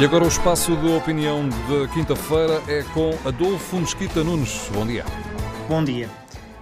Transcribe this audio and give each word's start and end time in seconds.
E 0.00 0.04
agora 0.06 0.24
o 0.24 0.28
espaço 0.28 0.74
de 0.78 0.88
opinião 0.88 1.46
de 1.46 1.88
quinta-feira 1.92 2.62
é 2.66 2.82
com 2.94 3.10
Adolfo 3.22 3.76
Mesquita 3.76 4.24
Nunes. 4.24 4.66
Bom 4.72 4.86
dia. 4.86 5.04
Bom 5.68 5.84
dia. 5.84 6.08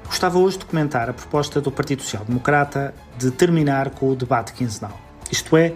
Gostava 0.07 0.41
hoje 0.41 0.59
de 0.59 0.65
comentar 0.65 1.09
a 1.09 1.13
proposta 1.13 1.61
do 1.61 1.71
Partido 1.71 2.03
Social 2.03 2.25
Democrata 2.25 2.93
de 3.17 3.31
terminar 3.31 3.91
com 3.91 4.11
o 4.11 4.17
debate 4.17 4.53
quinzenal. 4.55 5.01
Isto 5.31 5.57
é, 5.57 5.73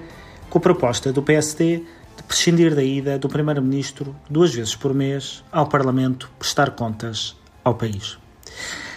com 0.50 0.58
a 0.58 0.60
proposta 0.60 1.12
do 1.12 1.22
PSD 1.22 1.84
de 2.16 2.22
prescindir 2.26 2.74
da 2.74 2.82
ida 2.82 3.16
do 3.16 3.28
Primeiro-Ministro 3.28 4.12
duas 4.28 4.52
vezes 4.52 4.74
por 4.74 4.92
mês 4.92 5.44
ao 5.52 5.68
Parlamento 5.68 6.28
prestar 6.40 6.72
contas 6.72 7.36
ao 7.62 7.76
país. 7.76 8.18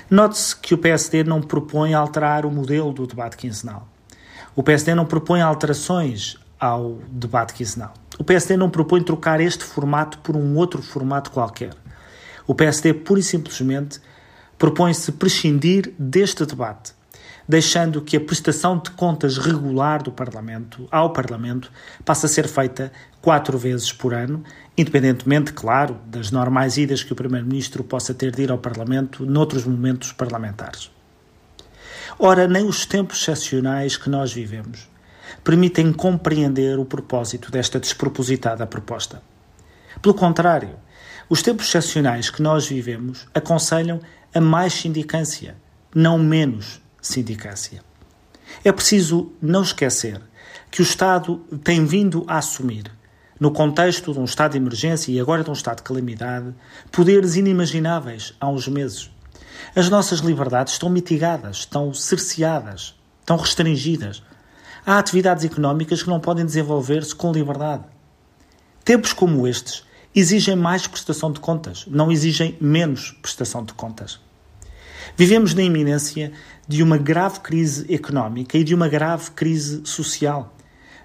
Note-se 0.09 0.55
que 0.55 0.73
o 0.73 0.77
PSD 0.79 1.23
não 1.23 1.39
propõe 1.39 1.93
alterar 1.93 2.47
o 2.47 2.51
modelo 2.51 2.91
do 2.91 3.05
debate 3.05 3.37
quinzenal. 3.37 3.87
O 4.55 4.63
PSD 4.63 4.95
não 4.95 5.05
propõe 5.05 5.39
alterações 5.39 6.35
ao 6.59 6.97
debate 7.11 7.53
quinzenal. 7.53 7.93
O 8.17 8.23
PSD 8.23 8.55
não 8.55 8.69
propõe 8.69 9.03
trocar 9.03 9.41
este 9.41 9.63
formato 9.63 10.19
por 10.19 10.35
um 10.35 10.55
outro 10.55 10.81
formato 10.81 11.31
qualquer. 11.31 11.73
O 12.47 12.55
PSD, 12.55 12.93
pura 12.93 13.19
e 13.19 13.23
simplesmente, 13.23 13.99
propõe-se 14.57 15.11
prescindir 15.11 15.93
deste 15.99 16.45
debate, 16.45 16.93
deixando 17.47 18.01
que 18.01 18.15
a 18.15 18.21
prestação 18.21 18.77
de 18.77 18.91
contas 18.91 19.37
regular 19.37 20.01
do 20.01 20.11
Parlamento 20.11 20.87
ao 20.91 21.11
Parlamento 21.11 21.71
passe 22.05 22.25
a 22.25 22.29
ser 22.29 22.47
feita 22.47 22.91
quatro 23.21 23.57
vezes 23.57 23.91
por 23.91 24.13
ano, 24.13 24.43
independentemente, 24.77 25.51
claro, 25.51 25.99
das 26.07 26.31
normais 26.31 26.77
idas 26.77 27.03
que 27.03 27.11
o 27.11 27.15
Primeiro-Ministro 27.15 27.83
possa 27.83 28.13
ter 28.13 28.31
de 28.31 28.43
ir 28.43 28.51
ao 28.51 28.57
Parlamento 28.57 29.25
noutros 29.25 29.65
momentos 29.65 30.13
parlamentares. 30.13 30.89
Ora, 32.17 32.47
nem 32.47 32.65
os 32.65 32.85
tempos 32.85 33.19
excepcionais 33.19 33.97
que 33.97 34.09
nós 34.09 34.31
vivemos 34.31 34.94
permitem 35.43 35.91
compreender 35.91 36.79
o 36.79 36.85
propósito 36.85 37.51
desta 37.51 37.79
despropositada 37.79 38.65
proposta. 38.65 39.21
Pelo 40.01 40.13
contrário, 40.13 40.71
os 41.29 41.41
tempos 41.41 41.67
excepcionais 41.67 42.29
que 42.29 42.41
nós 42.41 42.67
vivemos 42.67 43.27
aconselham 43.33 43.99
a 44.33 44.41
mais 44.41 44.73
sindicância, 44.73 45.55
não 45.93 46.17
menos 46.19 46.81
sindicância. 47.01 47.81
É 48.63 48.71
preciso 48.71 49.31
não 49.41 49.63
esquecer 49.63 50.21
que 50.69 50.81
o 50.81 50.83
Estado 50.83 51.37
tem 51.63 51.85
vindo 51.85 52.23
a 52.27 52.37
assumir, 52.37 52.91
no 53.39 53.51
contexto 53.51 54.13
de 54.13 54.19
um 54.19 54.23
estado 54.23 54.53
de 54.53 54.57
emergência 54.57 55.11
e 55.11 55.19
agora 55.19 55.43
de 55.43 55.49
um 55.49 55.53
estado 55.53 55.77
de 55.77 55.83
calamidade, 55.83 56.53
poderes 56.91 57.35
inimagináveis 57.35 58.33
há 58.39 58.47
uns 58.47 58.67
meses. 58.67 59.11
As 59.75 59.89
nossas 59.89 60.19
liberdades 60.19 60.73
estão 60.73 60.89
mitigadas, 60.89 61.57
estão 61.57 61.93
cerceadas, 61.93 62.95
estão 63.19 63.35
restringidas 63.35 64.23
há 64.85 64.99
atividades 64.99 65.43
económicas 65.43 66.03
que 66.03 66.09
não 66.09 66.19
podem 66.19 66.45
desenvolver-se 66.45 67.15
com 67.15 67.31
liberdade. 67.31 67.83
Tempos 68.83 69.13
como 69.13 69.47
estes 69.47 69.83
exigem 70.13 70.55
mais 70.55 70.85
prestação 70.87 71.31
de 71.31 71.39
contas, 71.39 71.85
não 71.87 72.11
exigem 72.11 72.55
menos 72.61 73.11
prestação 73.21 73.63
de 73.63 73.73
contas. 73.73 74.19
Vivemos 75.17 75.53
na 75.53 75.63
iminência 75.63 76.31
de 76.67 76.83
uma 76.83 76.97
grave 76.97 77.39
crise 77.39 77.91
económica 77.93 78.57
e 78.57 78.63
de 78.63 78.75
uma 78.75 78.87
grave 78.87 79.31
crise 79.31 79.81
social, 79.85 80.55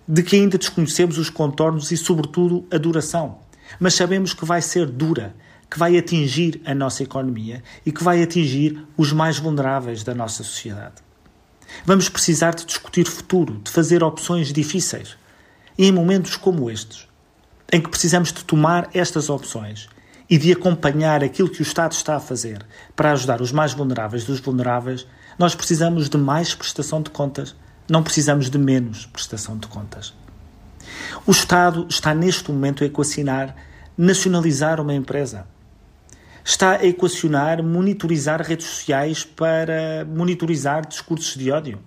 de 0.07 0.23
que 0.23 0.37
ainda 0.37 0.59
desconhecemos 0.59 1.17
os 1.19 1.31
contornos 1.31 1.91
e, 1.91 1.97
sobretudo, 1.97 2.67
a 2.71 2.79
duração. 2.79 3.39
Mas 3.79 3.95
sabemos 3.95 4.35
que 4.35 4.45
vai 4.45 4.61
ser 4.61 4.87
dura, 4.87 5.35
que 5.71 5.79
vai 5.79 5.97
atingir 5.97 6.61
a 6.65 6.75
nossa 6.75 7.03
economia 7.03 7.63
e 7.87 7.93
que 7.93 8.03
vai 8.03 8.23
atingir 8.23 8.85
os 8.97 9.13
mais 9.13 9.39
vulneráveis 9.39 10.03
da 10.03 10.15
nossa 10.15 10.43
sociedade. 10.43 11.10
Vamos 11.85 12.09
precisar 12.09 12.55
de 12.55 12.65
discutir 12.65 13.07
futuro, 13.07 13.61
de 13.63 13.71
fazer 13.71 14.03
opções 14.03 14.53
difíceis. 14.53 15.17
E 15.77 15.87
em 15.87 15.93
momentos 15.93 16.37
como 16.37 16.71
estes, 16.71 17.09
em 17.73 17.81
que 17.81 17.89
precisamos 17.89 18.33
de 18.33 18.45
tomar 18.45 18.89
estas 18.93 19.31
opções 19.31 19.89
e 20.29 20.39
de 20.39 20.53
acompanhar 20.53 21.25
aquilo 21.25 21.49
que 21.49 21.61
o 21.61 21.63
Estado 21.63 21.93
está 21.93 22.17
a 22.17 22.21
fazer 22.21 22.65
para 22.95 23.13
ajudar 23.13 23.41
os 23.41 23.53
mais 23.53 23.73
vulneráveis 23.73 24.25
dos 24.25 24.41
vulneráveis, 24.41 25.07
nós 25.39 25.55
precisamos 25.55 26.09
de 26.09 26.19
mais 26.19 26.55
prestação 26.55 27.03
de 27.03 27.11
contas, 27.11 27.55
não 27.89 28.03
precisamos 28.03 28.51
de 28.51 28.59
menos 28.59 29.07
prestação 29.07 29.57
de 29.57 29.67
contas. 29.67 30.15
O 31.27 31.31
Estado 31.31 31.87
está 31.89 32.15
neste 32.15 32.51
momento 32.51 32.85
a 32.85 32.87
equacionar 32.87 33.55
nacionalizar 34.01 34.81
uma 34.81 34.95
empresa 34.95 35.47
está 36.45 36.73
a 36.73 36.87
equacionar 36.87 37.63
monitorizar 37.63 38.43
redes 38.43 38.67
sociais 38.67 39.25
para 39.25 40.05
monitorizar 40.07 40.87
discursos 40.87 41.37
de 41.37 41.51
ódio. 41.51 41.79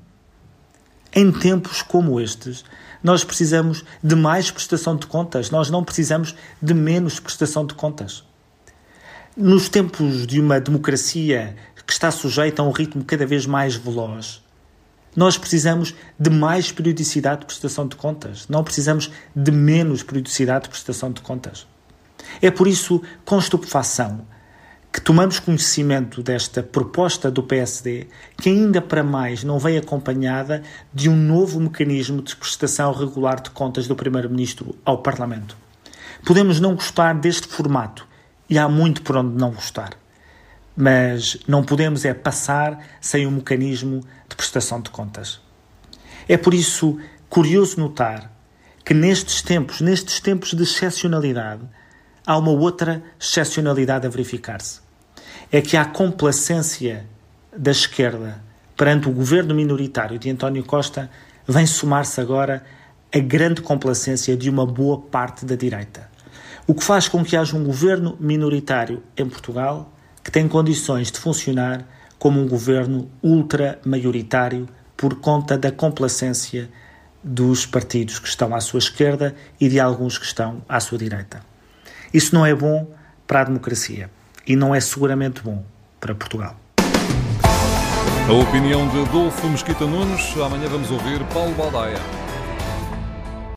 Em 1.14 1.32
tempos 1.32 1.82
como 1.82 2.20
estes, 2.20 2.64
nós 3.04 3.24
precisamos 3.24 3.84
de 4.04 4.16
mais 4.16 4.50
prestação 4.50 4.96
de 4.96 5.06
contas, 5.06 5.50
nós 5.52 5.70
não 5.70 5.84
precisamos 5.84 6.34
de 6.62 6.74
menos 6.74 7.20
prestação 7.20 7.66
de 7.66 7.74
contas. 7.74 8.24
Nos 9.36 9.68
tempos 9.68 10.26
de 10.26 10.40
uma 10.40 10.60
democracia 10.60 11.56
que 11.86 11.92
está 11.92 12.10
sujeita 12.12 12.62
a 12.62 12.66
um 12.66 12.72
ritmo 12.72 13.04
cada 13.04 13.26
vez 13.26 13.46
mais 13.46 13.76
veloz, 13.76 14.42
nós 15.16 15.38
precisamos 15.38 15.94
de 16.18 16.30
mais 16.30 16.72
periodicidade 16.72 17.42
de 17.42 17.48
prestação 17.48 17.88
de 17.88 17.96
contas, 17.96 18.48
não 18.48 18.64
precisamos 18.64 19.12
de 19.36 19.52
menos 19.52 20.02
periodicidade 20.02 20.64
de 20.64 20.70
prestação 20.70 21.12
de 21.12 21.22
contas. 21.22 21.68
É 22.42 22.50
por 22.50 22.68
isso, 22.68 23.02
com 23.26 23.38
estupefação, 23.38 24.26
que 24.94 25.02
tomamos 25.02 25.40
conhecimento 25.40 26.22
desta 26.22 26.62
proposta 26.62 27.32
do 27.32 27.42
PSD, 27.42 28.06
que 28.38 28.48
ainda 28.48 28.80
para 28.80 29.04
mais 29.04 29.44
não 29.44 29.58
vem 29.58 29.76
acompanhada 29.76 30.62
de 30.94 31.10
um 31.10 31.16
novo 31.16 31.60
mecanismo 31.60 32.22
de 32.22 32.36
prestação 32.36 32.94
regular 32.94 33.42
de 33.42 33.50
contas 33.50 33.88
do 33.88 33.96
Primeiro-Ministro 33.96 34.76
ao 34.86 35.00
Parlamento. 35.00 35.58
Podemos 36.24 36.60
não 36.60 36.76
gostar 36.76 37.16
deste 37.16 37.48
formato, 37.48 38.08
e 38.48 38.60
há 38.60 38.70
muito 38.70 39.02
por 39.02 39.18
onde 39.18 39.36
não 39.36 39.50
gostar, 39.50 39.98
mas 40.78 41.40
não 41.48 41.64
podemos 41.64 42.06
é 42.06 42.14
passar 42.14 42.78
sem 43.02 43.26
um 43.26 43.32
mecanismo 43.32 44.02
de 44.30 44.36
prestação 44.36 44.80
de 44.80 44.92
contas. 44.92 45.42
É 46.30 46.38
por 46.38 46.54
isso 46.54 47.00
curioso 47.28 47.80
notar 47.80 48.32
que 48.86 48.94
nestes 48.94 49.42
tempos, 49.42 49.82
nestes 49.82 50.20
tempos 50.20 50.54
de 50.54 50.62
excepcionalidade, 50.62 51.64
há 52.28 52.38
uma 52.38 52.52
outra 52.52 53.02
excepcionalidade 53.20 54.06
a 54.06 54.10
verificar-se 54.10 54.83
é 55.54 55.62
que 55.62 55.78
a 55.78 55.86
complacência 55.86 57.06
da 57.56 57.70
esquerda 57.70 58.44
perante 58.76 59.08
o 59.08 59.12
governo 59.12 59.54
minoritário 59.54 60.18
de 60.18 60.28
António 60.28 60.64
Costa 60.64 61.12
vem 61.48 61.68
somar-se 61.68 62.20
agora 62.20 62.64
a 63.14 63.20
grande 63.20 63.62
complacência 63.62 64.36
de 64.36 64.50
uma 64.50 64.66
boa 64.66 65.00
parte 65.00 65.46
da 65.46 65.54
direita. 65.56 66.10
O 66.66 66.74
que 66.74 66.84
faz 66.84 67.08
com 67.08 67.24
que 67.24 67.38
haja 67.38 67.56
um 67.56 67.64
governo 67.64 68.18
minoritário 68.20 69.04
em 69.16 69.30
Portugal 69.30 69.94
que 70.24 70.32
tem 70.32 70.48
condições 70.48 71.12
de 71.12 71.20
funcionar 71.20 71.86
como 72.18 72.42
um 72.42 72.48
governo 72.48 73.08
ultra-maioritário 73.22 74.68
por 74.98 75.20
conta 75.20 75.56
da 75.56 75.72
complacência 75.72 76.68
dos 77.24 77.64
partidos 77.64 78.18
que 78.18 78.28
estão 78.28 78.56
à 78.56 78.60
sua 78.60 78.80
esquerda 78.80 79.36
e 79.62 79.70
de 79.70 79.80
alguns 79.80 80.18
que 80.18 80.26
estão 80.26 80.64
à 80.68 80.80
sua 80.80 80.98
direita. 80.98 81.42
Isso 82.12 82.34
não 82.34 82.44
é 82.44 82.56
bom 82.56 82.92
para 83.28 83.42
a 83.42 83.44
democracia 83.44 84.10
e 84.48 84.56
não 84.56 84.74
é 84.74 84.80
seguramente 84.80 85.42
bom 85.42 85.64
para 86.00 86.14
Portugal. 86.14 86.56
A 88.28 88.32
opinião 88.32 88.88
de 88.88 89.02
Adolfo 89.02 89.48
Mesquita 89.48 89.86
Nunes. 89.86 90.34
Amanhã 90.38 90.68
vamos 90.70 90.90
ouvir 90.90 91.22
Paulo 91.34 91.54
Baldaia. 91.56 92.23